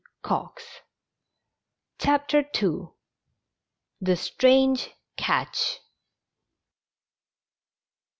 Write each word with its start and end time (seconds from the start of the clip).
o: 0.23 0.51
CHAPTER 1.99 2.43
II 2.59 2.87
THE 4.01 4.15
STRANGE 4.17 4.89
CATCH. 5.15 5.79